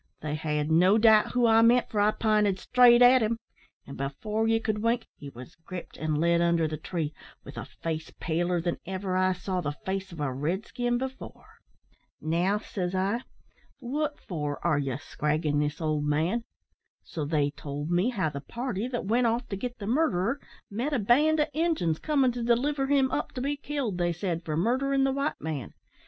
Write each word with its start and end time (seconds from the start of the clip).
They 0.21 0.33
had 0.33 0.71
no 0.71 0.97
doubt 0.97 1.33
who 1.33 1.45
I 1.45 1.61
meant, 1.61 1.91
for 1.91 1.99
I 2.01 2.09
pinted 2.09 2.57
straight 2.57 3.03
at 3.03 3.21
him; 3.21 3.37
and, 3.85 3.97
before 3.97 4.47
ye 4.47 4.59
could 4.59 4.81
wink, 4.81 5.05
he 5.15 5.29
was 5.29 5.53
gripped, 5.63 5.95
and 5.95 6.17
led 6.17 6.41
under 6.41 6.67
the 6.67 6.75
tree, 6.75 7.13
with 7.43 7.55
a 7.55 7.65
face 7.65 8.11
paler 8.19 8.59
than 8.59 8.79
ever 8.87 9.15
I 9.15 9.33
saw 9.33 9.61
the 9.61 9.73
face 9.85 10.11
o' 10.11 10.23
a 10.23 10.33
red 10.33 10.65
skin 10.65 10.97
before. 10.97 11.59
"`Now,' 12.19 12.63
says 12.65 12.95
I, 12.95 13.21
`wot 13.79 14.17
for 14.17 14.59
are 14.65 14.79
ye 14.79 14.97
scraggin' 14.97 15.59
this 15.59 15.79
old 15.79 16.05
man?' 16.05 16.45
So 17.03 17.23
they 17.23 17.51
told 17.51 17.91
me 17.91 18.09
how 18.09 18.29
the 18.29 18.41
party 18.41 18.87
that 18.87 19.05
went 19.05 19.27
off 19.27 19.47
to 19.49 19.55
git 19.55 19.77
the 19.77 19.85
murderer 19.85 20.39
met 20.71 20.93
a 20.93 20.97
band 20.97 21.39
o' 21.41 21.45
injuns 21.53 21.99
comin' 21.99 22.31
to 22.31 22.41
deliver 22.41 22.87
him 22.87 23.11
up 23.11 23.33
to 23.33 23.41
be 23.41 23.55
killed, 23.55 23.99
they 23.99 24.13
said, 24.13 24.43
for 24.43 24.57
murderin' 24.57 25.03
the 25.03 25.11
white 25.11 25.39
man. 25.39 25.75